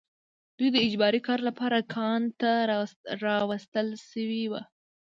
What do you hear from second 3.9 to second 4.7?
شوي وو